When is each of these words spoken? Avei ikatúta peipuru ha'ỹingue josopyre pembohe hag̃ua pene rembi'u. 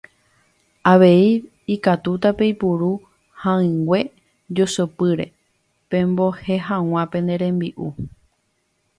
Avei 0.91 1.25
ikatúta 1.75 2.29
peipuru 2.39 2.91
ha'ỹingue 3.41 3.99
josopyre 4.55 5.25
pembohe 5.89 6.55
hag̃ua 6.67 7.03
pene 7.11 7.33
rembi'u. 7.41 7.87